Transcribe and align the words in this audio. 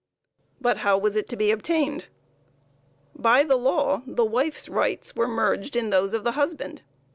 But 0.59 0.77
how 0.77 0.97
was 0.97 1.15
it 1.15 1.29
to 1.29 1.35
be 1.37 1.51
obtained? 1.51 2.07
By 3.15 3.43
the 3.43 3.55
law 3.55 4.01
the 4.07 4.25
wife's 4.25 4.67
rights 4.67 5.15
were 5.15 5.27
merged 5.27 5.75
in 5.75 5.91
those 5.91 6.13
of 6.13 6.23
the 6.23 6.31
husband. 6.31 6.81